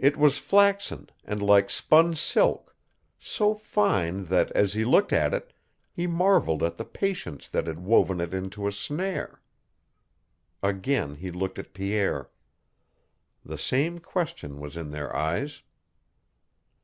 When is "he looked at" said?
4.72-5.32, 11.14-11.72